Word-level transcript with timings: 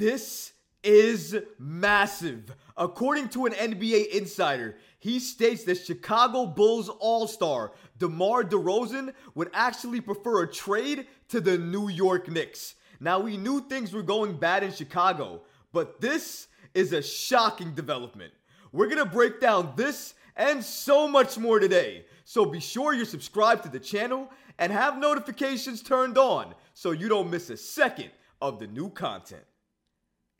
This 0.00 0.54
is 0.82 1.36
massive. 1.58 2.54
According 2.74 3.28
to 3.30 3.44
an 3.44 3.52
NBA 3.52 4.08
insider, 4.12 4.78
he 4.98 5.18
states 5.20 5.64
that 5.64 5.84
Chicago 5.84 6.46
Bulls 6.46 6.88
All 6.88 7.28
Star 7.28 7.72
DeMar 7.98 8.44
DeRozan 8.44 9.12
would 9.34 9.50
actually 9.52 10.00
prefer 10.00 10.42
a 10.42 10.50
trade 10.50 11.06
to 11.28 11.42
the 11.42 11.58
New 11.58 11.90
York 11.90 12.30
Knicks. 12.30 12.76
Now, 12.98 13.20
we 13.20 13.36
knew 13.36 13.60
things 13.60 13.92
were 13.92 14.02
going 14.02 14.38
bad 14.38 14.62
in 14.62 14.72
Chicago, 14.72 15.42
but 15.70 16.00
this 16.00 16.48
is 16.72 16.94
a 16.94 17.02
shocking 17.02 17.74
development. 17.74 18.32
We're 18.72 18.88
gonna 18.88 19.04
break 19.04 19.38
down 19.38 19.74
this 19.76 20.14
and 20.34 20.64
so 20.64 21.08
much 21.08 21.36
more 21.36 21.58
today. 21.58 22.06
So 22.24 22.46
be 22.46 22.60
sure 22.60 22.94
you're 22.94 23.04
subscribed 23.04 23.64
to 23.64 23.68
the 23.68 23.78
channel 23.78 24.30
and 24.58 24.72
have 24.72 24.96
notifications 24.96 25.82
turned 25.82 26.16
on 26.16 26.54
so 26.72 26.92
you 26.92 27.10
don't 27.10 27.30
miss 27.30 27.50
a 27.50 27.56
second 27.58 28.12
of 28.40 28.58
the 28.60 28.66
new 28.66 28.88
content. 28.88 29.44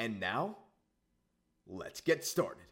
And 0.01 0.19
now, 0.19 0.57
let's 1.67 2.01
get 2.01 2.25
started. 2.25 2.65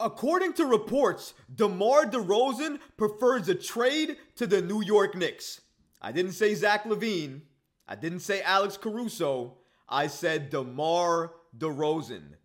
According 0.00 0.54
to 0.54 0.64
reports, 0.64 1.34
DeMar 1.54 2.06
DeRozan 2.06 2.78
prefers 2.96 3.50
a 3.50 3.54
trade 3.54 4.16
to 4.36 4.46
the 4.46 4.62
New 4.62 4.82
York 4.82 5.14
Knicks. 5.14 5.60
I 6.00 6.10
didn't 6.10 6.32
say 6.32 6.54
Zach 6.54 6.84
LaVine. 6.84 7.42
I 7.86 7.96
didn't 7.96 8.20
say 8.20 8.40
Alex 8.40 8.78
Caruso. 8.78 9.58
I 9.86 10.06
said 10.06 10.48
DeMar 10.48 11.34
DeRozan. 11.58 12.36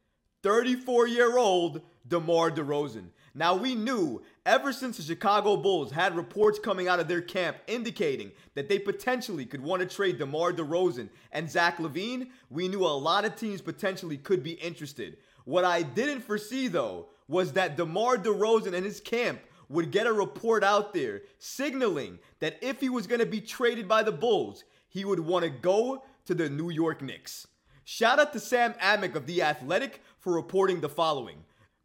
34 0.44 1.08
year 1.08 1.38
old 1.38 1.82
DeMar 2.10 2.52
DeRozan. 2.52 3.06
Now, 3.36 3.56
we 3.56 3.76
knew 3.76 4.22
ever 4.46 4.74
since 4.74 4.98
the 4.98 5.04
Chicago 5.04 5.56
Bulls 5.56 5.92
had 5.92 6.16
reports 6.16 6.60
coming 6.60 6.88
out 6.88 7.00
of 7.00 7.08
their 7.08 7.22
camp 7.22 7.58
indicating 7.68 8.32
that 8.56 8.68
they 8.68 8.80
potentially 8.80 9.46
could 9.46 9.62
want 9.62 9.82
to 9.82 9.96
trade 9.96 10.18
DeMar 10.18 10.52
DeRozan 10.54 11.10
and 11.32 11.50
Zach 11.50 11.78
LaVine, 11.78 12.30
we 12.50 12.68
knew 12.68 12.84
a 12.84 12.88
lot 12.88 13.26
of 13.26 13.36
teams 13.36 13.62
potentially 13.62 14.18
could 14.18 14.44
be 14.44 14.54
interested. 14.54 15.18
What 15.46 15.64
I 15.64 15.84
didn't 15.84 16.22
foresee, 16.22 16.68
though, 16.68 17.08
was 17.28 17.54
that 17.54 17.78
DeMar 17.78 18.18
DeRozan 18.18 18.74
and 18.74 18.86
his 18.86 19.00
camp 19.00 19.40
would 19.70 19.92
get 19.92 20.08
a 20.08 20.14
report 20.14 20.64
out 20.64 20.94
there 20.94 21.22
signaling 21.38 22.20
that 22.40 22.58
if 22.62 22.82
he 22.82 22.90
was 22.90 23.08
going 23.08 23.20
to 23.20 23.26
be 23.26 23.40
traded 23.40 23.88
by 23.88 24.02
the 24.02 24.12
Bulls, 24.12 24.64
he 24.90 25.06
would 25.06 25.20
want 25.20 25.44
to 25.44 25.50
go 25.50 26.04
to 26.26 26.34
the 26.34 26.50
New 26.50 26.72
York 26.72 27.02
Knicks. 27.02 27.48
Shout 27.86 28.20
out 28.20 28.34
to 28.34 28.40
Sam 28.40 28.74
Amick 28.74 29.16
of 29.16 29.26
The 29.26 29.42
Athletic 29.42 30.02
for 30.20 30.34
reporting 30.34 30.82
the 30.82 30.90
following. 30.90 31.38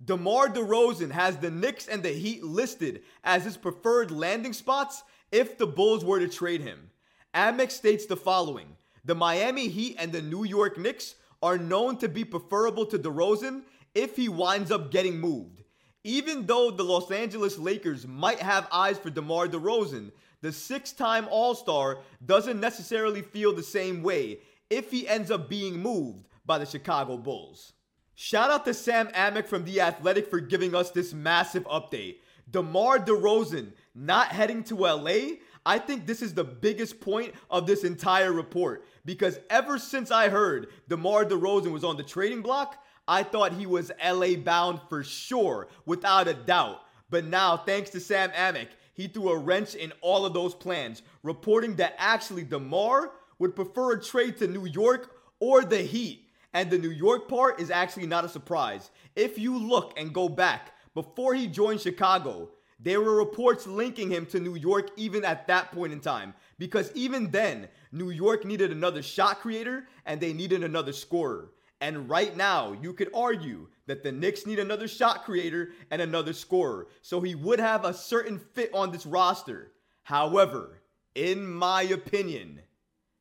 DeMar 0.04 0.48
DeRozan 0.48 1.12
has 1.12 1.38
the 1.38 1.50
Knicks 1.50 1.88
and 1.88 2.02
the 2.02 2.10
Heat 2.10 2.42
listed 2.42 3.02
as 3.22 3.44
his 3.44 3.56
preferred 3.56 4.10
landing 4.10 4.52
spots 4.52 5.02
if 5.32 5.56
the 5.56 5.66
Bulls 5.66 6.04
were 6.04 6.18
to 6.18 6.28
trade 6.28 6.60
him. 6.60 6.90
Amick 7.34 7.70
states 7.70 8.04
the 8.04 8.16
following 8.16 8.76
The 9.04 9.14
Miami 9.14 9.68
Heat 9.68 9.96
and 9.98 10.12
the 10.12 10.20
New 10.20 10.44
York 10.44 10.76
Knicks 10.76 11.14
are 11.42 11.56
known 11.56 11.96
to 11.98 12.08
be 12.08 12.24
preferable 12.24 12.84
to 12.86 12.98
DeRozan 12.98 13.62
if 13.94 14.16
he 14.16 14.28
winds 14.28 14.70
up 14.70 14.90
getting 14.90 15.18
moved. 15.20 15.62
Even 16.02 16.44
though 16.44 16.70
the 16.70 16.82
Los 16.82 17.10
Angeles 17.10 17.56
Lakers 17.56 18.06
might 18.06 18.40
have 18.40 18.68
eyes 18.70 18.98
for 18.98 19.08
DeMar 19.08 19.48
DeRozan, 19.48 20.10
the 20.42 20.52
six 20.52 20.92
time 20.92 21.26
All 21.30 21.54
Star 21.54 22.00
doesn't 22.26 22.60
necessarily 22.60 23.22
feel 23.22 23.54
the 23.54 23.62
same 23.62 24.02
way 24.02 24.40
if 24.68 24.90
he 24.90 25.08
ends 25.08 25.30
up 25.30 25.48
being 25.48 25.80
moved 25.80 26.26
by 26.44 26.58
the 26.58 26.66
Chicago 26.66 27.16
Bulls. 27.16 27.72
Shout 28.16 28.50
out 28.50 28.64
to 28.64 28.74
Sam 28.74 29.08
Amick 29.08 29.46
from 29.48 29.64
The 29.64 29.80
Athletic 29.80 30.30
for 30.30 30.38
giving 30.38 30.74
us 30.74 30.90
this 30.90 31.12
massive 31.12 31.64
update. 31.64 32.18
DeMar 32.48 33.00
DeRozan 33.00 33.72
not 33.94 34.28
heading 34.28 34.62
to 34.64 34.76
LA, 34.76 35.36
I 35.66 35.78
think 35.78 36.06
this 36.06 36.22
is 36.22 36.34
the 36.34 36.44
biggest 36.44 37.00
point 37.00 37.34
of 37.50 37.66
this 37.66 37.82
entire 37.82 38.32
report 38.32 38.86
because 39.04 39.40
ever 39.50 39.78
since 39.78 40.10
I 40.10 40.28
heard 40.28 40.68
DeMar 40.88 41.24
DeRozan 41.24 41.72
was 41.72 41.82
on 41.82 41.96
the 41.96 42.02
trading 42.04 42.42
block, 42.42 42.84
I 43.08 43.22
thought 43.22 43.52
he 43.52 43.66
was 43.66 43.90
LA 44.04 44.36
bound 44.36 44.80
for 44.88 45.02
sure, 45.02 45.68
without 45.84 46.28
a 46.28 46.34
doubt. 46.34 46.82
But 47.10 47.24
now, 47.24 47.56
thanks 47.56 47.90
to 47.90 48.00
Sam 48.00 48.30
Amick, 48.30 48.68
he 48.94 49.08
threw 49.08 49.30
a 49.30 49.38
wrench 49.38 49.74
in 49.74 49.92
all 50.00 50.24
of 50.24 50.34
those 50.34 50.54
plans, 50.54 51.02
reporting 51.22 51.76
that 51.76 51.94
actually 51.98 52.44
DeMar 52.44 53.10
would 53.38 53.56
prefer 53.56 53.92
a 53.92 54.02
trade 54.02 54.38
to 54.38 54.46
New 54.46 54.66
York 54.66 55.10
or 55.40 55.64
the 55.64 55.82
Heat. 55.82 56.23
And 56.54 56.70
the 56.70 56.78
New 56.78 56.90
York 56.90 57.28
part 57.28 57.60
is 57.60 57.70
actually 57.70 58.06
not 58.06 58.24
a 58.24 58.28
surprise. 58.28 58.90
If 59.16 59.38
you 59.38 59.58
look 59.58 59.98
and 59.98 60.14
go 60.14 60.28
back, 60.28 60.72
before 60.94 61.34
he 61.34 61.48
joined 61.48 61.80
Chicago, 61.80 62.48
there 62.78 63.00
were 63.00 63.16
reports 63.16 63.66
linking 63.66 64.10
him 64.10 64.24
to 64.26 64.38
New 64.38 64.54
York 64.54 64.90
even 64.96 65.24
at 65.24 65.48
that 65.48 65.72
point 65.72 65.92
in 65.92 66.00
time. 66.00 66.32
Because 66.58 66.92
even 66.94 67.32
then, 67.32 67.68
New 67.90 68.10
York 68.10 68.44
needed 68.44 68.70
another 68.70 69.02
shot 69.02 69.40
creator 69.40 69.88
and 70.06 70.20
they 70.20 70.32
needed 70.32 70.62
another 70.62 70.92
scorer. 70.92 71.50
And 71.80 72.08
right 72.08 72.36
now, 72.36 72.72
you 72.80 72.92
could 72.92 73.10
argue 73.12 73.66
that 73.86 74.04
the 74.04 74.12
Knicks 74.12 74.46
need 74.46 74.58
another 74.58 74.86
shot 74.86 75.24
creator 75.24 75.72
and 75.90 76.00
another 76.00 76.32
scorer. 76.32 76.86
So 77.02 77.20
he 77.20 77.34
would 77.34 77.58
have 77.58 77.84
a 77.84 77.92
certain 77.92 78.38
fit 78.38 78.70
on 78.72 78.92
this 78.92 79.06
roster. 79.06 79.72
However, 80.04 80.80
in 81.14 81.46
my 81.46 81.82
opinion, 81.82 82.60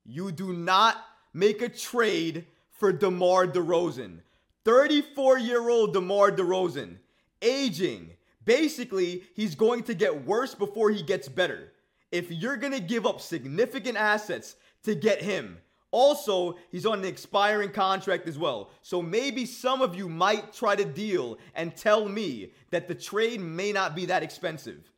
you 0.05 0.31
do 0.31 0.53
not 0.53 1.03
make 1.33 1.61
a 1.61 1.69
trade 1.69 2.45
for 2.73 2.91
DeMar 2.91 3.47
DeRozan. 3.47 4.19
34 4.65 5.39
year 5.39 5.69
old 5.69 5.93
DeMar 5.93 6.31
DeRozan, 6.31 6.97
aging. 7.41 8.11
Basically, 8.45 9.23
he's 9.35 9.55
going 9.55 9.83
to 9.83 9.93
get 9.93 10.25
worse 10.25 10.53
before 10.53 10.89
he 10.89 11.01
gets 11.01 11.29
better. 11.29 11.71
If 12.11 12.29
you're 12.31 12.57
going 12.57 12.73
to 12.73 12.79
give 12.79 13.05
up 13.05 13.21
significant 13.21 13.97
assets 13.97 14.55
to 14.83 14.95
get 14.95 15.21
him, 15.21 15.57
also, 15.91 16.57
he's 16.71 16.87
on 16.87 16.99
an 16.99 17.05
expiring 17.05 17.71
contract 17.71 18.27
as 18.27 18.37
well. 18.37 18.71
So 18.81 18.99
maybe 18.99 19.45
some 19.45 19.81
of 19.81 19.95
you 19.95 20.09
might 20.09 20.51
try 20.51 20.75
to 20.75 20.83
deal 20.83 21.37
and 21.53 21.75
tell 21.75 22.09
me 22.09 22.51
that 22.71 22.87
the 22.87 22.95
trade 22.95 23.39
may 23.39 23.71
not 23.71 23.95
be 23.95 24.07
that 24.07 24.23
expensive. 24.23 24.91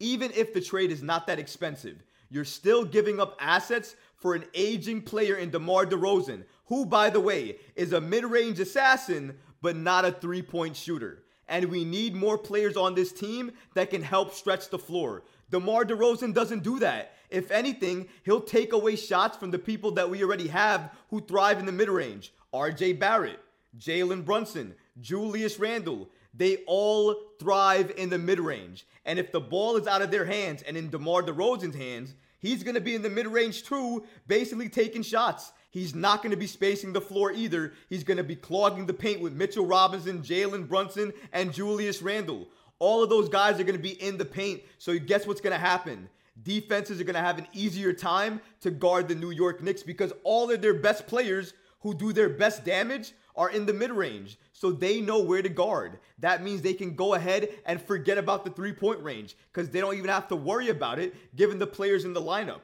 Even 0.00 0.30
if 0.34 0.54
the 0.54 0.62
trade 0.62 0.90
is 0.90 1.02
not 1.02 1.26
that 1.26 1.38
expensive, 1.38 2.02
you're 2.30 2.44
still 2.44 2.84
giving 2.84 3.20
up 3.20 3.36
assets 3.40 3.96
for 4.16 4.34
an 4.34 4.44
aging 4.54 5.02
player 5.02 5.36
in 5.36 5.50
DeMar 5.50 5.86
DeRozan, 5.86 6.44
who, 6.66 6.84
by 6.84 7.10
the 7.10 7.20
way, 7.20 7.56
is 7.76 7.92
a 7.92 8.00
mid 8.00 8.24
range 8.24 8.60
assassin, 8.60 9.36
but 9.62 9.76
not 9.76 10.04
a 10.04 10.12
three 10.12 10.42
point 10.42 10.76
shooter. 10.76 11.24
And 11.48 11.66
we 11.66 11.84
need 11.84 12.14
more 12.14 12.36
players 12.36 12.76
on 12.76 12.94
this 12.94 13.12
team 13.12 13.52
that 13.74 13.90
can 13.90 14.02
help 14.02 14.34
stretch 14.34 14.68
the 14.68 14.78
floor. 14.78 15.22
DeMar 15.50 15.84
DeRozan 15.84 16.34
doesn't 16.34 16.62
do 16.62 16.78
that. 16.80 17.14
If 17.30 17.50
anything, 17.50 18.08
he'll 18.24 18.40
take 18.40 18.72
away 18.72 18.96
shots 18.96 19.36
from 19.36 19.50
the 19.50 19.58
people 19.58 19.92
that 19.92 20.10
we 20.10 20.22
already 20.22 20.48
have 20.48 20.92
who 21.10 21.20
thrive 21.20 21.58
in 21.58 21.66
the 21.66 21.72
mid 21.72 21.88
range. 21.88 22.32
RJ 22.52 22.98
Barrett, 22.98 23.40
Jalen 23.78 24.24
Brunson, 24.24 24.74
Julius 25.00 25.58
Randle. 25.58 26.08
They 26.38 26.58
all 26.66 27.14
thrive 27.38 27.92
in 27.96 28.08
the 28.08 28.18
mid 28.18 28.40
range. 28.40 28.86
And 29.04 29.18
if 29.18 29.32
the 29.32 29.40
ball 29.40 29.76
is 29.76 29.86
out 29.86 30.02
of 30.02 30.10
their 30.10 30.24
hands 30.24 30.62
and 30.62 30.76
in 30.76 30.88
DeMar 30.88 31.22
DeRozan's 31.24 31.76
hands, 31.76 32.14
he's 32.38 32.62
going 32.62 32.76
to 32.76 32.80
be 32.80 32.94
in 32.94 33.02
the 33.02 33.10
mid 33.10 33.26
range 33.26 33.64
too, 33.64 34.04
basically 34.26 34.68
taking 34.68 35.02
shots. 35.02 35.52
He's 35.70 35.94
not 35.94 36.22
going 36.22 36.30
to 36.30 36.36
be 36.36 36.46
spacing 36.46 36.92
the 36.92 37.00
floor 37.00 37.32
either. 37.32 37.74
He's 37.90 38.04
going 38.04 38.16
to 38.16 38.24
be 38.24 38.36
clogging 38.36 38.86
the 38.86 38.94
paint 38.94 39.20
with 39.20 39.34
Mitchell 39.34 39.66
Robinson, 39.66 40.22
Jalen 40.22 40.66
Brunson, 40.66 41.12
and 41.32 41.52
Julius 41.52 42.00
Randle. 42.00 42.48
All 42.78 43.02
of 43.02 43.10
those 43.10 43.28
guys 43.28 43.60
are 43.60 43.64
going 43.64 43.76
to 43.76 43.82
be 43.82 44.00
in 44.02 44.16
the 44.16 44.24
paint. 44.24 44.62
So 44.78 44.98
guess 44.98 45.26
what's 45.26 45.42
going 45.42 45.52
to 45.52 45.58
happen? 45.58 46.08
defenses 46.42 47.00
are 47.00 47.04
going 47.04 47.14
to 47.14 47.20
have 47.20 47.38
an 47.38 47.48
easier 47.52 47.92
time 47.92 48.40
to 48.60 48.70
guard 48.70 49.08
the 49.08 49.14
New 49.14 49.30
York 49.30 49.62
Knicks 49.62 49.82
because 49.82 50.12
all 50.22 50.50
of 50.50 50.62
their 50.62 50.74
best 50.74 51.06
players 51.06 51.52
who 51.80 51.94
do 51.94 52.12
their 52.12 52.28
best 52.28 52.64
damage 52.64 53.12
are 53.38 53.48
in 53.48 53.64
the 53.64 53.72
mid 53.72 53.90
range. 53.90 54.38
So 54.52 54.70
they 54.70 55.00
know 55.00 55.20
where 55.20 55.40
to 55.40 55.48
guard. 55.48 56.00
That 56.18 56.42
means 56.42 56.60
they 56.60 56.74
can 56.74 56.94
go 56.94 57.14
ahead 57.14 57.48
and 57.64 57.80
forget 57.80 58.18
about 58.18 58.44
the 58.44 58.50
three 58.50 58.72
point 58.72 59.02
range 59.02 59.36
because 59.50 59.70
they 59.70 59.80
don't 59.80 59.96
even 59.96 60.10
have 60.10 60.28
to 60.28 60.36
worry 60.36 60.68
about 60.68 60.98
it 60.98 61.34
given 61.36 61.58
the 61.58 61.66
players 61.66 62.04
in 62.04 62.12
the 62.12 62.20
lineup. 62.20 62.62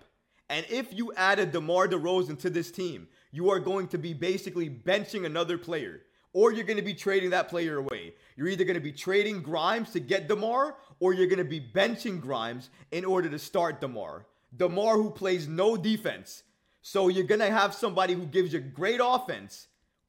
And 0.51 0.67
if 0.69 0.93
you 0.93 1.15
added 1.17 1.53
DeMar 1.53 1.89
DeRozan 1.89 2.39
to 2.41 2.51
this 2.51 2.71
team, 2.71 3.09
you 3.31 3.51
are 3.51 3.61
going 3.61 3.89
to 3.89 3.99
be 3.99 4.13
basically 4.13 4.69
benching 4.69 5.25
another 5.25 5.57
player 5.57 6.03
or 6.35 6.53
you're 6.53 6.67
going 6.67 6.77
to 6.77 6.83
be 6.83 6.95
trading 6.95 7.31
that 7.31 7.49
player 7.49 7.79
away. 7.79 8.13
You're 8.37 8.49
either 8.49 8.65
going 8.65 8.75
to 8.75 8.81
be 8.81 8.93
trading 8.93 9.41
Grimes 9.41 9.91
to 9.93 10.01
get 10.01 10.29
DeMar 10.29 10.77
or 10.99 11.15
you're 11.15 11.29
going 11.29 11.39
to 11.39 11.45
be 11.45 11.61
benching 11.61 12.21
Grimes 12.21 12.69
in 12.91 13.05
order 13.05 13.31
to 13.31 13.39
start 13.39 13.81
DeMar. 13.81 14.27
DeMar 14.57 14.97
who 14.97 15.11
plays 15.11 15.49
no 15.49 15.77
defense. 15.77 16.43
So 16.83 17.09
you're 17.09 17.25
going 17.25 17.41
to 17.41 17.51
have 17.51 17.73
somebody 17.73 18.15
who 18.15 18.27
gives 18.27 18.53
you 18.53 18.59
great 18.59 19.01
offense, 19.03 19.69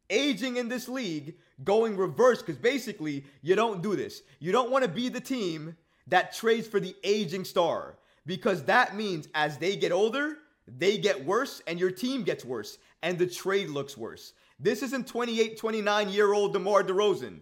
aging 0.10 0.58
in 0.58 0.68
this 0.68 0.88
league, 0.88 1.36
going 1.64 1.98
reverse 1.98 2.42
because 2.42 2.58
basically 2.58 3.24
you 3.42 3.56
don't 3.56 3.82
do 3.82 3.96
this. 3.96 4.22
You 4.40 4.52
don't 4.52 4.72
want 4.72 4.84
to 4.84 4.90
be 4.90 5.10
the 5.10 5.22
team 5.22 5.76
that 6.08 6.34
trades 6.34 6.68
for 6.68 6.80
the 6.80 6.96
aging 7.04 7.46
star 7.46 7.98
because 8.26 8.64
that 8.64 8.96
means 8.96 9.28
as 9.34 9.58
they 9.58 9.76
get 9.76 9.92
older, 9.92 10.38
they 10.68 10.98
get 10.98 11.26
worse 11.26 11.62
and 11.68 11.80
your 11.80 11.92
team 11.92 12.24
gets 12.24 12.44
worse 12.44 12.78
and 13.02 13.18
the 13.18 13.28
trade 13.28 13.70
looks 13.70 13.98
worse. 13.98 14.34
This 14.60 14.84
isn't 14.84 15.08
28, 15.08 15.58
29 15.58 16.10
year 16.10 16.34
old 16.34 16.54
DeMar 16.54 16.84
DeRozan. 16.84 17.40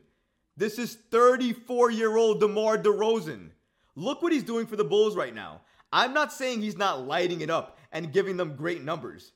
This 0.58 0.78
is 0.78 0.98
34 1.12 1.92
year 1.92 2.16
old 2.16 2.40
DeMar 2.40 2.78
DeRozan. 2.78 3.50
Look 3.96 4.22
what 4.22 4.34
he's 4.34 4.44
doing 4.44 4.66
for 4.66 4.76
the 4.76 4.84
Bulls 4.84 5.16
right 5.16 5.34
now. 5.34 5.62
I'm 5.92 6.14
not 6.14 6.34
saying 6.34 6.62
he's 6.62 6.78
not 6.78 7.06
lighting 7.06 7.42
it 7.42 7.52
up 7.52 7.78
and 7.92 8.12
giving 8.12 8.36
them 8.38 8.56
great 8.56 8.84
numbers, 8.84 9.32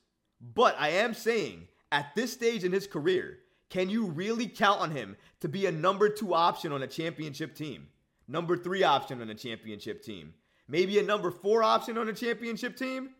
but 0.54 0.74
I 0.78 0.88
am 0.90 1.14
saying 1.14 1.68
At 1.90 2.14
this 2.14 2.32
stage 2.32 2.64
in 2.64 2.72
his 2.72 2.86
career, 2.86 3.38
can 3.70 3.88
you 3.88 4.06
really 4.06 4.46
count 4.46 4.80
on 4.80 4.90
him 4.90 5.16
to 5.40 5.48
be 5.48 5.66
a 5.66 5.72
number 5.72 6.08
two 6.08 6.34
option 6.34 6.72
on 6.72 6.82
a 6.82 6.86
championship 6.86 7.54
team? 7.54 7.88
Number 8.26 8.56
three 8.56 8.82
option 8.82 9.22
on 9.22 9.30
a 9.30 9.34
championship 9.34 10.02
team? 10.02 10.34
Maybe 10.68 10.98
a 10.98 11.02
number 11.02 11.30
four 11.30 11.62
option 11.62 11.96
on 11.96 12.08
a 12.08 12.12
championship 12.12 12.76
team? 12.76 13.10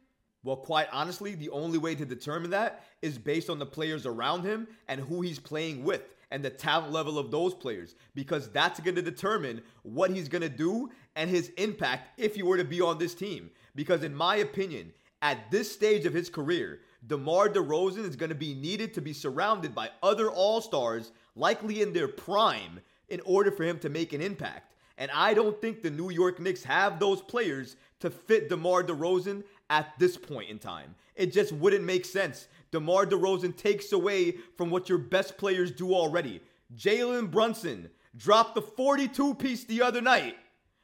Well, 0.45 0.57
quite 0.57 0.89
honestly, 0.93 1.35
the 1.35 1.51
only 1.51 1.79
way 1.79 1.95
to 1.95 2.05
determine 2.05 2.51
that 2.51 2.85
is 3.03 3.19
based 3.19 3.51
on 3.51 3.59
the 3.59 3.67
players 3.67 4.07
around 4.07 4.45
him 4.45 4.69
and 4.87 5.01
who 5.01 5.23
he's 5.23 5.39
playing 5.39 5.83
with 5.83 6.03
and 6.31 6.45
the 6.45 6.51
talent 6.51 6.93
level 6.93 7.19
of 7.19 7.31
those 7.31 7.55
players 7.55 7.95
because 8.15 8.51
that's 8.51 8.81
going 8.81 8.95
to 8.95 9.03
determine 9.03 9.63
what 9.83 10.11
he's 10.11 10.29
going 10.29 10.43
to 10.43 10.49
do 10.49 10.91
and 11.17 11.31
his 11.31 11.49
impact 11.57 12.21
if 12.21 12.35
he 12.35 12.43
were 12.43 12.59
to 12.59 12.65
be 12.65 12.81
on 12.81 12.99
this 12.99 13.15
team. 13.15 13.51
Because, 13.75 14.05
in 14.05 14.15
my 14.15 14.37
opinion, 14.37 14.93
at 15.23 15.51
this 15.51 15.73
stage 15.73 16.05
of 16.05 16.15
his 16.15 16.29
career, 16.29 16.81
DeMar 17.07 17.49
DeRozan 17.49 18.09
is 18.09 18.17
going 18.17 18.31
to 18.31 18.35
be 18.35 18.55
needed 18.55 18.93
to 18.95 19.01
be 19.01 19.13
surrounded 19.13 19.75
by 19.75 19.91
other 20.03 20.31
All 20.31 20.61
Stars, 20.61 21.13
likely 21.37 21.81
in 21.81 21.93
their 21.93 22.09
prime, 22.09 22.81
in 23.09 23.21
order 23.25 23.51
for 23.51 23.65
him 23.65 23.79
to 23.79 23.89
make 23.89 24.13
an 24.13 24.21
impact. 24.21 24.75
And 24.99 25.11
I 25.13 25.33
don't 25.33 25.61
think 25.61 25.81
the 25.81 25.91
New 25.91 26.11
York 26.11 26.41
Knicks 26.41 26.65
have 26.65 26.99
those 26.99 27.23
players 27.23 27.77
to 28.01 28.11
fit 28.11 28.49
DeMar 28.49 28.83
DeRozan 28.83 29.45
at 29.71 29.97
this 29.99 30.17
point 30.17 30.51
in 30.51 30.59
time. 30.59 30.95
It 31.15 31.33
just 31.33 31.53
wouldn't 31.53 31.85
make 31.85 32.05
sense. 32.05 32.49
DeMar 32.73 33.07
DeRozan 33.07 33.57
takes 33.57 33.93
away 33.93 34.37
from 34.57 34.71
what 34.71 34.89
your 34.89 34.99
best 34.99 35.39
players 35.39 35.71
do 35.71 35.95
already. 35.95 36.41
Jalen 36.77 37.31
Brunson 37.31 37.89
dropped 38.17 38.55
the 38.55 38.63
42 38.63 39.35
piece 39.35 39.65
the 39.65 39.83
other 39.83 40.01
night. 40.01 40.37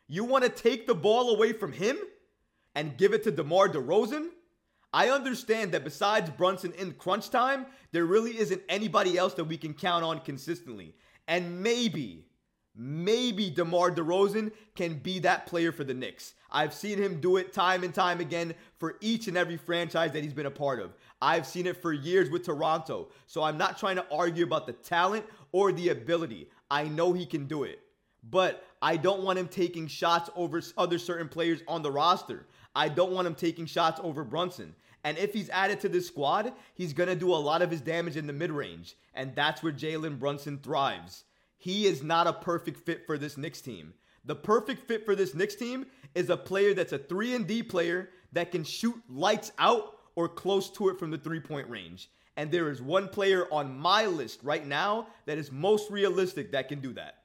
You 0.07 0.25
want 0.25 0.45
to 0.45 0.51
take 0.51 0.87
the 0.87 0.95
ball 0.95 1.31
away 1.31 1.53
from 1.53 1.73
him 1.73 1.99
and 2.75 2.97
give 2.97 3.13
it 3.15 3.25
to 3.25 3.31
DeMar 3.31 3.69
DeRozan? 3.69 4.29
I 4.95 5.11
understand 5.11 5.73
that 5.73 5.83
besides 5.83 6.31
Brunson 6.31 6.73
in 6.79 6.93
crunch 6.93 7.29
time, 7.29 7.67
there 7.91 8.05
really 8.05 8.39
isn't 8.39 8.63
anybody 8.69 9.19
else 9.19 9.35
that 9.35 9.43
we 9.43 9.59
can 9.59 9.75
count 9.75 10.05
on 10.05 10.21
consistently. 10.21 10.95
And 11.27 11.61
maybe, 11.65 12.29
maybe 12.77 13.51
DeMar 13.51 13.91
DeRozan 13.91 14.53
can 14.77 15.01
be 15.01 15.19
that 15.19 15.47
player 15.47 15.73
for 15.73 15.83
the 15.83 15.95
Knicks. 15.95 16.35
I've 16.49 16.73
seen 16.73 16.97
him 16.97 17.21
do 17.21 17.39
it 17.39 17.53
time 17.53 17.83
and 17.83 17.93
time 17.93 18.21
again 18.21 18.55
for 18.79 18.95
each 19.01 19.27
and 19.27 19.37
every 19.37 19.57
franchise 19.57 20.13
that 20.13 20.23
he's 20.23 20.33
been 20.33 20.47
a 20.47 20.51
part 20.51 20.79
of. 20.79 20.95
I've 21.21 21.45
seen 21.45 21.67
it 21.67 21.83
for 21.83 21.93
years 21.93 22.31
with 22.31 22.45
Toronto. 22.45 23.09
So 23.27 23.43
I'm 23.43 23.59
not 23.59 23.77
trying 23.77 23.97
to 23.97 24.07
argue 24.13 24.45
about 24.45 24.69
the 24.69 24.75
talent 24.75 25.27
or 25.51 25.73
the 25.73 25.89
ability. 25.89 26.51
I 26.71 26.85
know 26.85 27.13
he 27.13 27.27
can 27.27 27.47
do 27.47 27.65
it. 27.65 27.81
But 28.31 28.65
I 28.81 28.97
don't 28.97 29.23
want 29.23 29.39
him 29.39 29.49
taking 29.49 29.87
shots 29.87 30.31
over 30.37 30.63
other 30.79 30.99
certain 30.99 31.29
players 31.29 31.63
on 31.67 31.83
the 31.83 31.91
roster. 31.91 32.47
I 32.75 32.89
don't 32.89 33.13
want 33.13 33.27
him 33.27 33.35
taking 33.35 33.67
shots 33.67 34.01
over 34.03 34.25
Brunson. 34.25 34.75
And 35.05 35.19
if 35.19 35.35
he's 35.35 35.51
added 35.51 35.81
to 35.81 35.89
this 35.89 36.07
squad, 36.07 36.53
he's 36.75 36.95
going 36.95 37.09
to 37.09 37.15
do 37.15 37.33
a 37.33 37.37
lot 37.37 37.63
of 37.63 37.71
his 37.71 37.83
damage 37.83 38.17
in 38.17 38.27
the 38.27 38.33
mid 38.33 38.51
range. 38.51 38.97
And 39.15 39.35
that's 39.35 39.63
where 39.63 39.73
Jalen 39.73 40.19
Brunson 40.19 40.59
thrives. 40.59 41.25
He 41.59 41.87
is 41.87 42.03
not 42.03 42.27
a 42.27 42.33
perfect 42.33 42.85
fit 42.85 43.07
for 43.07 43.19
this 43.19 43.37
Knicks 43.37 43.61
team. 43.61 43.95
The 44.25 44.35
perfect 44.35 44.89
fit 44.89 45.05
for 45.05 45.15
this 45.15 45.35
Knicks 45.35 45.55
team 45.55 45.87
is 46.15 46.31
a 46.31 46.37
player 46.37 46.73
that's 46.73 46.93
a 46.93 46.99
3 46.99 47.35
and 47.35 47.47
D 47.47 47.63
player 47.63 48.09
that 48.33 48.51
can 48.51 48.65
shoot 48.65 48.97
lights 49.09 49.53
out 49.59 49.99
or 50.15 50.29
close 50.29 50.71
to 50.71 50.89
it 50.89 50.99
from 50.99 51.11
the 51.11 51.19
three-point 51.19 51.69
range. 51.69 52.11
And 52.37 52.51
there 52.51 52.71
is 52.71 52.83
one 52.83 53.09
player 53.09 53.47
on 53.53 53.79
my 53.79 54.07
list 54.07 54.41
right 54.43 54.67
now 54.67 55.09
that 55.27 55.39
is 55.39 55.53
most 55.53 55.91
realistic 55.91 56.53
that 56.53 56.69
can 56.69 56.81
do 56.81 56.93
that. 56.95 57.17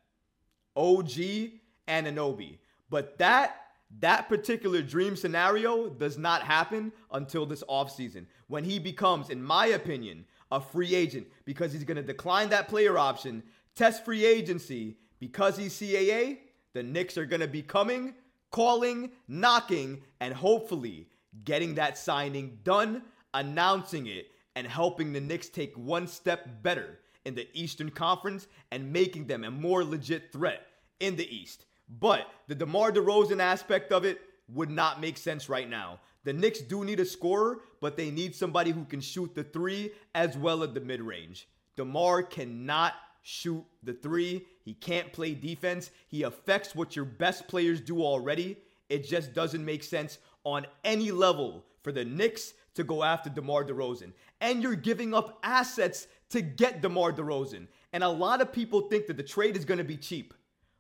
OG 0.75 1.51
Anunoby. 1.87 2.57
But 2.89 3.17
that 3.17 3.68
that 3.99 4.29
particular 4.29 4.81
dream 4.81 5.15
scenario 5.15 5.89
does 5.89 6.17
not 6.17 6.43
happen 6.43 6.91
until 7.11 7.45
this 7.45 7.63
offseason 7.63 8.25
when 8.47 8.63
he 8.63 8.79
becomes, 8.79 9.29
in 9.29 9.41
my 9.41 9.67
opinion, 9.67 10.25
a 10.51 10.61
free 10.61 10.93
agent 10.93 11.27
because 11.45 11.73
he's 11.73 11.83
going 11.83 11.97
to 11.97 12.03
decline 12.03 12.49
that 12.49 12.67
player 12.67 12.97
option, 12.97 13.43
test 13.75 14.05
free 14.05 14.25
agency 14.25 14.97
because 15.19 15.57
he's 15.57 15.73
CAA 15.73 16.37
the 16.73 16.83
Knicks 16.83 17.17
are 17.17 17.25
going 17.25 17.41
to 17.41 17.47
be 17.47 17.61
coming, 17.61 18.13
calling, 18.51 19.11
knocking, 19.27 20.03
and 20.19 20.33
hopefully 20.33 21.07
getting 21.43 21.75
that 21.75 21.97
signing 21.97 22.59
done, 22.63 23.03
announcing 23.33 24.07
it, 24.07 24.31
and 24.55 24.67
helping 24.67 25.13
the 25.13 25.21
Knicks 25.21 25.49
take 25.49 25.77
one 25.77 26.07
step 26.07 26.61
better 26.61 26.99
in 27.25 27.35
the 27.35 27.47
Eastern 27.53 27.89
Conference 27.89 28.47
and 28.71 28.91
making 28.91 29.27
them 29.27 29.43
a 29.43 29.51
more 29.51 29.83
legit 29.83 30.31
threat 30.31 30.65
in 30.99 31.15
the 31.15 31.35
East. 31.35 31.65
But 31.89 32.27
the 32.47 32.55
DeMar 32.55 32.91
DeRozan 32.91 33.39
aspect 33.39 33.91
of 33.91 34.05
it 34.05 34.21
would 34.47 34.69
not 34.69 35.01
make 35.01 35.17
sense 35.17 35.49
right 35.49 35.69
now. 35.69 35.99
The 36.23 36.33
Knicks 36.33 36.59
do 36.59 36.83
need 36.83 36.99
a 36.99 37.05
scorer, 37.05 37.61
but 37.81 37.97
they 37.97 38.11
need 38.11 38.35
somebody 38.35 38.71
who 38.71 38.85
can 38.85 39.01
shoot 39.01 39.33
the 39.33 39.43
three 39.43 39.91
as 40.13 40.37
well 40.37 40.63
as 40.63 40.73
the 40.73 40.81
mid 40.81 41.01
range. 41.01 41.47
DeMar 41.75 42.23
cannot 42.23 42.93
shoot 43.21 43.63
the 43.83 43.93
three. 43.93 44.45
He 44.63 44.73
can't 44.73 45.13
play 45.13 45.33
defense. 45.33 45.91
He 46.07 46.23
affects 46.23 46.75
what 46.75 46.95
your 46.95 47.05
best 47.05 47.47
players 47.47 47.81
do 47.81 48.03
already. 48.03 48.57
It 48.89 49.07
just 49.07 49.33
doesn't 49.33 49.63
make 49.63 49.83
sense 49.83 50.17
on 50.43 50.65
any 50.83 51.11
level 51.11 51.63
for 51.83 51.91
the 51.91 52.05
Knicks 52.05 52.53
to 52.75 52.83
go 52.83 53.03
after 53.03 53.29
DeMar 53.29 53.65
DeRozan. 53.65 54.11
And 54.41 54.61
you're 54.61 54.75
giving 54.75 55.13
up 55.13 55.39
assets 55.43 56.07
to 56.29 56.41
get 56.41 56.81
DeMar 56.81 57.13
DeRozan. 57.13 57.67
And 57.93 58.03
a 58.03 58.09
lot 58.09 58.41
of 58.41 58.51
people 58.51 58.81
think 58.81 59.07
that 59.07 59.17
the 59.17 59.23
trade 59.23 59.57
is 59.57 59.65
going 59.65 59.79
to 59.79 59.83
be 59.83 59.97
cheap. 59.97 60.33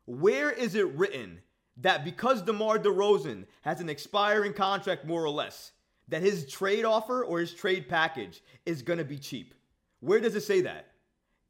Where 0.09 0.49
is 0.49 0.73
it 0.73 0.91
written 0.95 1.39
that 1.77 2.03
because 2.03 2.41
DeMar 2.41 2.79
DeRozan 2.79 3.45
has 3.61 3.79
an 3.79 3.89
expiring 3.89 4.53
contract, 4.53 5.05
more 5.05 5.23
or 5.23 5.29
less, 5.29 5.71
that 6.07 6.23
his 6.23 6.47
trade 6.47 6.83
offer 6.83 7.23
or 7.23 7.39
his 7.39 7.53
trade 7.53 7.87
package 7.87 8.41
is 8.65 8.81
going 8.81 8.97
to 8.97 9.05
be 9.05 9.19
cheap? 9.19 9.53
Where 9.99 10.19
does 10.19 10.33
it 10.33 10.41
say 10.41 10.61
that? 10.61 10.87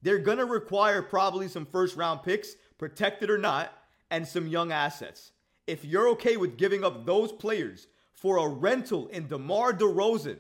They're 0.02 0.20
going 0.20 0.40
to 0.40 0.46
require 0.46 1.02
probably 1.02 1.48
some 1.48 1.66
first 1.66 1.96
round 1.96 2.22
picks, 2.22 2.56
protected 2.78 3.30
or 3.30 3.38
not, 3.38 3.72
and 4.12 4.28
some 4.28 4.46
young 4.46 4.74
assets. 4.74 5.32
If 5.66 5.86
you're 5.86 6.10
okay 6.10 6.36
with 6.36 6.58
giving 6.58 6.84
up 6.84 7.06
those 7.06 7.32
players 7.32 7.88
for 8.12 8.40
a 8.40 8.50
rental 8.50 9.08
in 9.08 9.30
DeMar 9.30 9.72
DeRozan, 9.72 10.40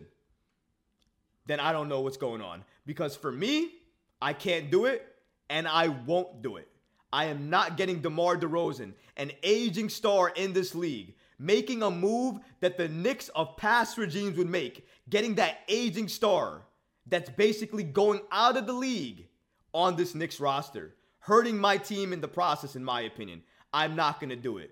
then 1.45 1.61
I 1.61 1.71
don't 1.71 1.87
know 1.87 2.01
what's 2.01 2.17
going 2.17 2.41
on. 2.41 2.65
Because 2.85 3.15
for 3.15 3.31
me, 3.31 3.75
I 4.21 4.33
can't 4.33 4.69
do 4.69 4.87
it 4.87 5.07
and 5.49 5.69
I 5.69 5.87
won't 5.87 6.41
do 6.41 6.57
it. 6.57 6.67
I 7.11 7.25
am 7.25 7.49
not 7.49 7.77
getting 7.77 8.01
DeMar 8.01 8.37
DeRozan, 8.37 8.93
an 9.17 9.31
aging 9.43 9.89
star 9.89 10.29
in 10.29 10.53
this 10.53 10.75
league, 10.75 11.15
making 11.39 11.81
a 11.81 11.89
move 11.89 12.39
that 12.59 12.77
the 12.77 12.87
Knicks 12.87 13.29
of 13.29 13.57
past 13.57 13.97
regimes 13.97 14.37
would 14.37 14.49
make, 14.49 14.87
getting 15.09 15.35
that 15.35 15.59
aging 15.67 16.07
star 16.07 16.63
that's 17.07 17.29
basically 17.31 17.83
going 17.83 18.21
out 18.31 18.57
of 18.57 18.67
the 18.67 18.73
league 18.73 19.27
on 19.73 19.95
this 19.95 20.13
Knicks 20.13 20.39
roster, 20.39 20.95
hurting 21.19 21.57
my 21.57 21.77
team 21.77 22.13
in 22.13 22.21
the 22.21 22.27
process, 22.27 22.75
in 22.75 22.83
my 22.83 23.01
opinion. 23.01 23.41
I'm 23.73 23.95
not 23.95 24.19
going 24.19 24.29
to 24.29 24.35
do 24.35 24.57
it. 24.57 24.71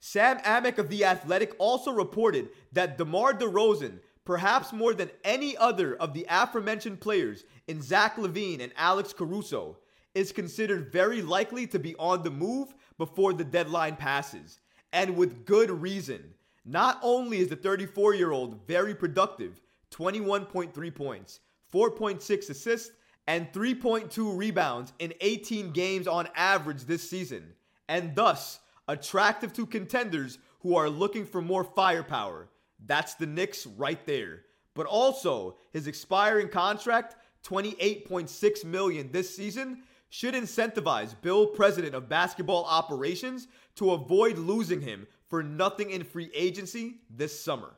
Sam 0.00 0.38
Amick 0.38 0.78
of 0.78 0.88
The 0.88 1.04
Athletic 1.04 1.54
also 1.58 1.92
reported 1.92 2.50
that 2.72 2.96
DeMar 2.96 3.34
DeRozan, 3.34 3.98
perhaps 4.24 4.72
more 4.72 4.94
than 4.94 5.10
any 5.24 5.56
other 5.56 5.94
of 5.96 6.14
the 6.14 6.26
aforementioned 6.28 7.00
players 7.00 7.44
in 7.68 7.82
Zach 7.82 8.16
LaVine 8.16 8.60
and 8.60 8.72
Alex 8.76 9.12
Caruso, 9.12 9.76
is 10.14 10.32
considered 10.32 10.92
very 10.92 11.22
likely 11.22 11.66
to 11.68 11.78
be 11.78 11.94
on 11.96 12.22
the 12.22 12.30
move 12.30 12.74
before 12.98 13.32
the 13.32 13.44
deadline 13.44 13.96
passes. 13.96 14.60
And 14.92 15.16
with 15.16 15.46
good 15.46 15.70
reason. 15.70 16.34
Not 16.64 16.98
only 17.02 17.38
is 17.38 17.48
the 17.48 17.56
34 17.56 18.14
year 18.14 18.32
old 18.32 18.66
very 18.66 18.94
productive 18.94 19.60
21.3 19.90 20.94
points, 20.94 21.40
4.6 21.72 22.50
assists, 22.50 22.92
and 23.26 23.52
3.2 23.52 24.36
rebounds 24.36 24.92
in 24.98 25.14
18 25.20 25.72
games 25.72 26.06
on 26.06 26.28
average 26.34 26.84
this 26.84 27.08
season, 27.08 27.54
and 27.88 28.14
thus 28.14 28.60
attractive 28.88 29.52
to 29.52 29.66
contenders 29.66 30.38
who 30.60 30.76
are 30.76 30.90
looking 30.90 31.24
for 31.24 31.40
more 31.40 31.64
firepower. 31.64 32.48
That's 32.86 33.14
the 33.14 33.26
Knicks 33.26 33.66
right 33.66 34.04
there. 34.06 34.42
But 34.74 34.86
also, 34.86 35.56
his 35.72 35.86
expiring 35.86 36.48
contract, 36.48 37.16
28.6 37.44 38.64
million 38.64 39.10
this 39.12 39.34
season, 39.34 39.82
should 40.10 40.34
incentivize 40.34 41.14
Bill 41.22 41.46
President 41.46 41.94
of 41.94 42.08
Basketball 42.08 42.64
Operations 42.64 43.48
to 43.76 43.92
avoid 43.92 44.36
losing 44.36 44.82
him 44.82 45.06
for 45.28 45.42
nothing 45.42 45.90
in 45.90 46.04
free 46.04 46.30
agency 46.34 46.96
this 47.08 47.40
summer. 47.40 47.74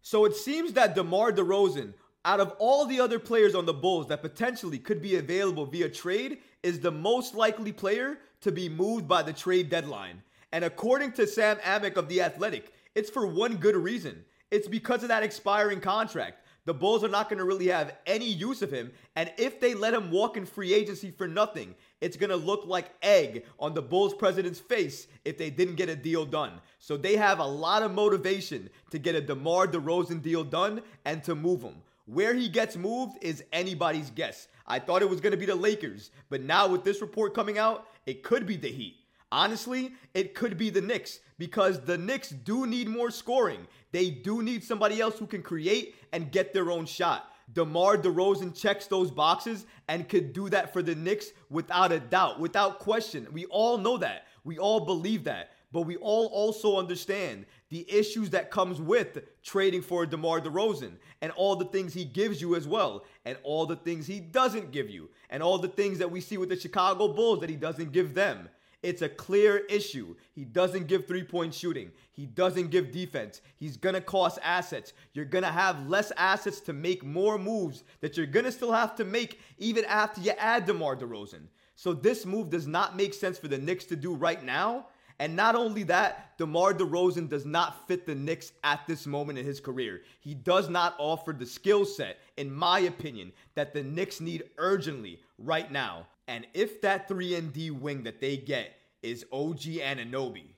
So 0.00 0.24
it 0.24 0.34
seems 0.34 0.72
that 0.72 0.94
DeMar 0.94 1.32
DeRozan 1.32 1.92
out 2.24 2.40
of 2.40 2.54
all 2.58 2.86
the 2.86 3.00
other 3.00 3.18
players 3.18 3.54
on 3.54 3.66
the 3.66 3.74
Bulls 3.74 4.08
that 4.08 4.22
potentially 4.22 4.78
could 4.78 5.02
be 5.02 5.16
available 5.16 5.66
via 5.66 5.88
trade, 5.88 6.38
is 6.62 6.80
the 6.80 6.90
most 6.90 7.34
likely 7.34 7.72
player 7.72 8.18
to 8.40 8.50
be 8.50 8.68
moved 8.68 9.06
by 9.06 9.22
the 9.22 9.32
trade 9.32 9.68
deadline. 9.68 10.22
And 10.52 10.64
according 10.64 11.12
to 11.12 11.26
Sam 11.26 11.58
Amick 11.58 11.96
of 11.96 12.08
The 12.08 12.22
Athletic, 12.22 12.72
it's 12.94 13.10
for 13.10 13.26
one 13.26 13.56
good 13.56 13.76
reason. 13.76 14.24
It's 14.50 14.68
because 14.68 15.02
of 15.02 15.08
that 15.08 15.22
expiring 15.22 15.80
contract. 15.80 16.43
The 16.66 16.74
Bulls 16.74 17.04
are 17.04 17.08
not 17.08 17.28
going 17.28 17.38
to 17.38 17.44
really 17.44 17.66
have 17.68 17.94
any 18.06 18.26
use 18.26 18.62
of 18.62 18.70
him. 18.70 18.92
And 19.16 19.30
if 19.36 19.60
they 19.60 19.74
let 19.74 19.92
him 19.92 20.10
walk 20.10 20.36
in 20.36 20.46
free 20.46 20.72
agency 20.72 21.10
for 21.10 21.28
nothing, 21.28 21.74
it's 22.00 22.16
going 22.16 22.30
to 22.30 22.36
look 22.36 22.64
like 22.66 22.94
egg 23.02 23.44
on 23.58 23.74
the 23.74 23.82
Bulls 23.82 24.14
president's 24.14 24.60
face 24.60 25.06
if 25.24 25.36
they 25.36 25.50
didn't 25.50 25.74
get 25.74 25.90
a 25.90 25.96
deal 25.96 26.24
done. 26.24 26.52
So 26.78 26.96
they 26.96 27.16
have 27.16 27.38
a 27.38 27.44
lot 27.44 27.82
of 27.82 27.92
motivation 27.92 28.70
to 28.90 28.98
get 28.98 29.14
a 29.14 29.20
DeMar 29.20 29.66
DeRozan 29.66 30.22
deal 30.22 30.42
done 30.42 30.80
and 31.04 31.22
to 31.24 31.34
move 31.34 31.62
him. 31.62 31.76
Where 32.06 32.34
he 32.34 32.48
gets 32.48 32.76
moved 32.76 33.18
is 33.22 33.44
anybody's 33.52 34.10
guess. 34.10 34.48
I 34.66 34.78
thought 34.78 35.02
it 35.02 35.08
was 35.08 35.20
going 35.20 35.32
to 35.32 35.38
be 35.38 35.46
the 35.46 35.54
Lakers, 35.54 36.10
but 36.30 36.42
now 36.42 36.66
with 36.66 36.84
this 36.84 37.00
report 37.00 37.34
coming 37.34 37.58
out, 37.58 37.88
it 38.06 38.22
could 38.22 38.46
be 38.46 38.56
the 38.56 38.70
Heat. 38.70 38.96
Honestly, 39.32 39.92
it 40.12 40.34
could 40.34 40.56
be 40.56 40.70
the 40.70 40.80
Knicks 40.80 41.20
because 41.38 41.80
the 41.80 41.98
Knicks 41.98 42.30
do 42.30 42.66
need 42.66 42.88
more 42.88 43.10
scoring. 43.10 43.66
They 43.92 44.10
do 44.10 44.42
need 44.42 44.62
somebody 44.62 45.00
else 45.00 45.18
who 45.18 45.26
can 45.26 45.42
create 45.42 45.96
and 46.12 46.30
get 46.30 46.52
their 46.52 46.70
own 46.70 46.86
shot. 46.86 47.30
DeMar 47.52 47.98
DeRozan 47.98 48.58
checks 48.58 48.86
those 48.86 49.10
boxes 49.10 49.66
and 49.88 50.08
could 50.08 50.32
do 50.32 50.48
that 50.48 50.72
for 50.72 50.82
the 50.82 50.94
Knicks 50.94 51.30
without 51.50 51.92
a 51.92 52.00
doubt, 52.00 52.40
without 52.40 52.78
question. 52.78 53.26
We 53.32 53.44
all 53.46 53.76
know 53.76 53.98
that. 53.98 54.26
We 54.44 54.58
all 54.58 54.84
believe 54.84 55.24
that. 55.24 55.50
But 55.72 55.82
we 55.82 55.96
all 55.96 56.26
also 56.26 56.78
understand 56.78 57.46
the 57.68 57.84
issues 57.92 58.30
that 58.30 58.52
comes 58.52 58.80
with 58.80 59.18
trading 59.42 59.82
for 59.82 60.06
DeMar 60.06 60.40
DeRozan 60.40 60.92
and 61.20 61.32
all 61.32 61.56
the 61.56 61.64
things 61.64 61.92
he 61.92 62.04
gives 62.04 62.40
you 62.40 62.54
as 62.54 62.68
well 62.68 63.04
and 63.24 63.36
all 63.42 63.66
the 63.66 63.74
things 63.74 64.06
he 64.06 64.20
doesn't 64.20 64.70
give 64.70 64.88
you 64.88 65.10
and 65.30 65.42
all 65.42 65.58
the 65.58 65.66
things 65.66 65.98
that 65.98 66.12
we 66.12 66.20
see 66.20 66.38
with 66.38 66.48
the 66.48 66.58
Chicago 66.58 67.08
Bulls 67.08 67.40
that 67.40 67.50
he 67.50 67.56
doesn't 67.56 67.90
give 67.90 68.14
them. 68.14 68.48
It's 68.84 69.00
a 69.00 69.08
clear 69.08 69.62
issue. 69.70 70.14
He 70.34 70.44
doesn't 70.44 70.88
give 70.88 71.06
three 71.06 71.24
point 71.24 71.54
shooting. 71.54 71.90
He 72.12 72.26
doesn't 72.26 72.70
give 72.70 72.92
defense. 72.92 73.40
He's 73.56 73.78
going 73.78 73.94
to 73.94 74.00
cost 74.02 74.38
assets. 74.42 74.92
You're 75.14 75.24
going 75.24 75.42
to 75.42 75.50
have 75.50 75.88
less 75.88 76.12
assets 76.18 76.60
to 76.60 76.74
make 76.74 77.02
more 77.02 77.38
moves 77.38 77.84
that 78.02 78.18
you're 78.18 78.26
going 78.26 78.44
to 78.44 78.52
still 78.52 78.72
have 78.72 78.94
to 78.96 79.04
make 79.04 79.40
even 79.56 79.86
after 79.86 80.20
you 80.20 80.32
add 80.32 80.66
DeMar 80.66 80.96
DeRozan. 80.96 81.46
So 81.76 81.94
this 81.94 82.26
move 82.26 82.50
does 82.50 82.66
not 82.66 82.94
make 82.94 83.14
sense 83.14 83.38
for 83.38 83.48
the 83.48 83.56
Knicks 83.56 83.86
to 83.86 83.96
do 83.96 84.12
right 84.12 84.44
now. 84.44 84.88
And 85.18 85.34
not 85.34 85.54
only 85.54 85.84
that, 85.84 86.36
DeMar 86.36 86.74
DeRozan 86.74 87.30
does 87.30 87.46
not 87.46 87.88
fit 87.88 88.04
the 88.04 88.14
Knicks 88.14 88.52
at 88.64 88.86
this 88.86 89.06
moment 89.06 89.38
in 89.38 89.46
his 89.46 89.60
career. 89.60 90.02
He 90.20 90.34
does 90.34 90.68
not 90.68 90.94
offer 90.98 91.32
the 91.32 91.46
skill 91.46 91.86
set, 91.86 92.18
in 92.36 92.52
my 92.52 92.80
opinion, 92.80 93.32
that 93.54 93.72
the 93.72 93.82
Knicks 93.82 94.20
need 94.20 94.44
urgently 94.58 95.20
right 95.38 95.72
now. 95.72 96.06
And 96.26 96.46
if 96.54 96.80
that 96.82 97.08
3 97.08 97.34
and 97.34 97.52
D 97.52 97.70
wing 97.70 98.04
that 98.04 98.20
they 98.20 98.36
get 98.36 98.74
is 99.02 99.26
OG 99.32 99.60
Anunoby, 99.60 100.54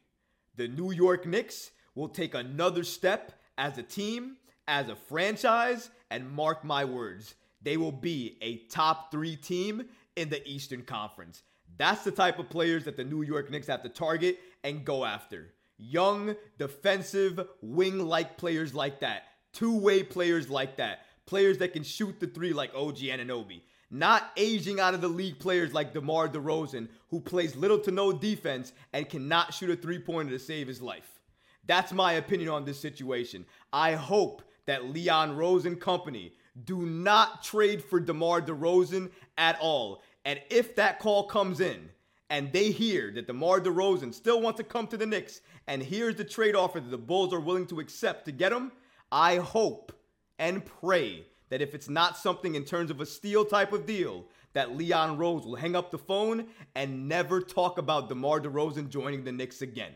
the 0.57 0.69
New 0.69 0.93
York 0.93 1.27
Knicks 1.27 1.73
will 1.95 2.09
take 2.09 2.35
another 2.35 2.85
step 2.85 3.33
as 3.59 3.79
a 3.79 3.83
team, 3.83 4.37
as 4.69 4.89
a 4.89 4.97
franchise, 4.97 5.91
and 6.11 6.31
mark 6.31 6.65
my 6.65 6.85
words, 6.85 7.35
they 7.63 7.77
will 7.77 7.93
be 7.93 8.39
a 8.43 8.59
top 8.69 9.11
3 9.11 9.37
team 9.37 9.85
in 10.15 10.29
the 10.29 10.47
Eastern 10.49 10.83
Conference. 10.83 11.43
That's 11.79 12.05
the 12.05 12.11
type 12.11 12.39
of 12.39 12.49
players 12.49 12.85
that 12.85 12.97
the 12.97 13.05
New 13.05 13.23
York 13.23 13.51
Knicks 13.51 13.67
have 13.67 13.83
to 13.83 13.89
target 13.89 14.39
and 14.65 14.85
go 14.85 15.05
after. 15.05 15.53
Young, 15.79 16.37
defensive, 16.59 17.41
wing 17.61 17.99
like 17.99 18.39
players 18.39 18.75
like 18.75 19.01
that. 19.01 19.25
Two 19.53 19.79
way 19.79 20.03
players 20.03 20.49
like 20.49 20.77
that. 20.77 21.01
Players 21.27 21.59
that 21.59 21.73
can 21.73 21.83
shoot 21.83 22.19
the 22.21 22.27
three 22.27 22.53
like 22.53 22.75
OG 22.75 22.99
Anunoby. 22.99 23.63
Not 23.91 24.33
aging 24.37 24.81
out 24.81 24.95
of 24.95 25.01
the 25.01 25.09
league 25.09 25.39
players 25.39 25.73
like 25.73 25.93
DeMar 25.93 26.29
DeRozan, 26.29 26.89
who 27.09 27.21
plays 27.21 27.55
little 27.55 27.79
to 27.81 27.91
no 27.91 28.13
defense 28.13 28.73
and 28.93 29.09
cannot 29.09 29.55
shoot 29.55 29.71
a 29.71 29.77
three 29.77 29.99
pointer 29.99 30.33
to 30.33 30.39
save 30.39 30.67
his 30.67 30.83
life. 30.83 31.21
That's 31.67 31.93
my 31.93 32.15
opinion 32.15 32.49
on 32.49 32.65
this 32.65 32.81
situation. 32.81 33.45
I 33.73 33.93
hope 33.93 34.43
that 34.67 34.87
Leon 34.87 35.37
Rose 35.37 35.67
and 35.67 35.81
company 35.81 36.33
do 36.65 36.83
not 36.83 37.43
trade 37.43 37.83
for 37.83 38.01
DeMar 38.01 38.43
DeRozan 38.43 39.11
at 39.39 39.59
all. 39.61 40.03
And 40.25 40.41
if 40.51 40.75
that 40.77 40.99
call 40.99 41.25
comes 41.25 41.61
in 41.61 41.89
and 42.31 42.53
they 42.53 42.71
hear 42.71 43.13
that 43.13 43.27
DeMar 43.27 43.61
DeRozan 43.61 44.13
still 44.13 44.41
wants 44.41 44.59
to 44.59 44.65
come 44.65 44.87
to 44.89 44.97
the 44.97 45.07
Knicks 45.07 45.41
and 45.69 45.83
here's 45.83 46.17
the 46.17 46.25
trade 46.25 46.57
offer 46.57 46.81
that 46.81 46.91
the 46.91 46.99
Bulls 46.99 47.33
are 47.33 47.41
willing 47.41 47.67
to 47.67 47.81
accept 47.81 48.25
to 48.25 48.33
get 48.33 48.53
him, 48.53 48.73
I 49.13 49.37
hope 49.37 49.93
and 50.39 50.65
pray 50.65 51.27
that 51.49 51.63
if 51.63 51.75
it's 51.75 51.89
not 51.89 52.17
something 52.17 52.55
in 52.55 52.65
terms 52.65 52.91
of 52.91 53.01
a 53.01 53.07
steal 53.07 53.45
type 53.45 53.73
of 53.73 53.87
deal, 53.87 54.25
that 54.53 54.77
Leon 54.77 55.19
Rose 55.19 55.45
will 55.45 55.57
hang 55.57 55.77
up 55.77 55.91
the 55.91 55.99
phone 55.99 56.47
and 56.75 57.09
never 57.09 57.41
talk 57.41 57.79
about 57.79 58.09
DeMar 58.09 58.41
DeRozan 58.41 58.89
joining 58.89 59.25
the 59.25 59.33
Knicks 59.33 59.63
again. 59.63 59.93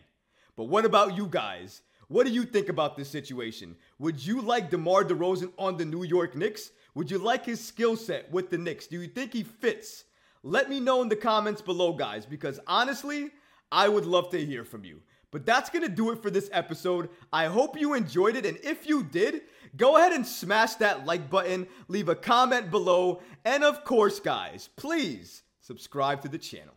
But 0.57 0.64
what 0.64 0.85
about 0.85 1.16
you 1.16 1.26
guys? 1.26 1.83
What 2.09 2.26
do 2.26 2.33
you 2.33 2.45
think 2.45 2.69
about 2.69 2.97
this 2.97 3.09
situation? 3.09 3.76
Would 3.99 4.25
you 4.25 4.40
like 4.42 4.69
DeMar 4.69 5.04
DeRozan 5.04 5.52
on 5.59 5.76
the 5.76 5.85
New 5.85 6.02
York 6.02 6.37
Knicks? 6.37 6.73
Would 6.95 7.11
you 7.11 7.19
like 7.19 7.47
his 7.47 7.64
skill 7.64 7.97
set 7.97 8.30
with 8.30 8.50
the 8.50 8.59
Knicks? 8.59 8.87
Do 8.87 9.00
you 9.00 9.09
think 9.09 9.33
he 9.33 9.45
fits? 9.45 10.04
Let 10.42 10.69
me 10.69 10.80
know 10.80 11.02
in 11.02 11.09
the 11.09 11.16
comments 11.16 11.62
below, 11.62 11.92
guys, 11.92 12.26
because 12.26 12.59
honestly, 12.66 13.30
I 13.71 13.88
would 13.88 14.07
love 14.07 14.30
to 14.30 14.45
hear 14.45 14.64
from 14.64 14.85
you. 14.85 15.00
But 15.31 15.47
that's 15.47 15.71
going 15.71 15.85
to 15.85 15.89
do 15.89 16.11
it 16.11 16.23
for 16.23 16.31
this 16.31 16.51
episode. 16.53 17.09
I 17.33 17.47
hope 17.47 17.79
you 17.79 17.95
enjoyed 17.95 18.37
it. 18.37 18.45
And 18.47 18.59
if 18.65 18.89
you 18.89 19.05
did, 19.05 19.43
go 19.77 19.97
ahead 19.97 20.13
and 20.13 20.27
smash 20.27 20.75
that 20.77 21.07
like 21.07 21.31
button, 21.31 21.69
leave 21.89 22.09
a 22.09 22.17
comment 22.17 22.71
below, 22.71 23.23
and 23.45 23.63
of 23.63 23.85
course, 23.85 24.19
guys, 24.19 24.69
please 24.77 25.43
subscribe 25.61 26.23
to 26.23 26.29
the 26.29 26.39
channel. 26.39 26.75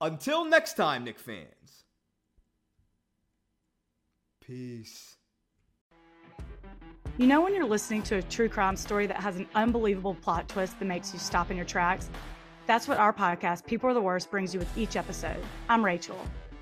Until 0.00 0.44
next 0.44 0.74
time, 0.74 1.04
Knick 1.04 1.18
fans. 1.18 1.84
Peace. 4.44 5.16
You 7.18 7.26
know, 7.26 7.40
when 7.40 7.54
you're 7.54 7.64
listening 7.64 8.02
to 8.04 8.16
a 8.16 8.22
true 8.22 8.48
crime 8.48 8.76
story 8.76 9.06
that 9.06 9.16
has 9.16 9.36
an 9.36 9.48
unbelievable 9.54 10.14
plot 10.14 10.48
twist 10.48 10.78
that 10.78 10.84
makes 10.84 11.12
you 11.12 11.18
stop 11.18 11.50
in 11.50 11.56
your 11.56 11.64
tracks? 11.64 12.10
That's 12.66 12.86
what 12.88 12.98
our 12.98 13.12
podcast, 13.12 13.64
People 13.64 13.88
Are 13.88 13.94
the 13.94 14.02
Worst, 14.02 14.30
brings 14.30 14.52
you 14.52 14.60
with 14.60 14.76
each 14.76 14.96
episode. 14.96 15.42
I'm 15.68 15.84
Rachel. 15.84 16.18